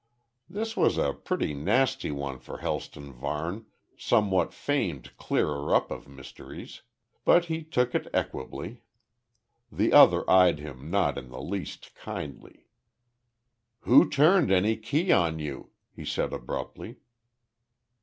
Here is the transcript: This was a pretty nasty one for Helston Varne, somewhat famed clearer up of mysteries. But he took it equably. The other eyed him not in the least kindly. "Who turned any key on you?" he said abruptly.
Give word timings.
This 0.49 0.75
was 0.75 0.97
a 0.97 1.13
pretty 1.13 1.53
nasty 1.53 2.09
one 2.09 2.39
for 2.39 2.57
Helston 2.57 3.13
Varne, 3.13 3.67
somewhat 3.95 4.51
famed 4.51 5.15
clearer 5.15 5.75
up 5.75 5.91
of 5.91 6.07
mysteries. 6.07 6.81
But 7.23 7.45
he 7.45 7.63
took 7.63 7.93
it 7.93 8.07
equably. 8.11 8.81
The 9.71 9.93
other 9.93 10.27
eyed 10.27 10.57
him 10.57 10.89
not 10.89 11.19
in 11.19 11.29
the 11.29 11.39
least 11.39 11.93
kindly. 11.93 12.65
"Who 13.81 14.09
turned 14.09 14.51
any 14.51 14.75
key 14.75 15.11
on 15.11 15.37
you?" 15.37 15.69
he 15.95 16.03
said 16.03 16.33
abruptly. 16.33 16.95